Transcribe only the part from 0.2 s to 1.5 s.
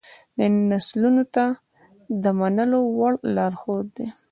دا نسلونو ته